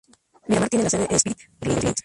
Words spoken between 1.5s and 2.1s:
Airlines.